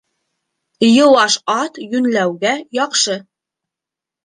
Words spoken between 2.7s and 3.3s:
яҡшы.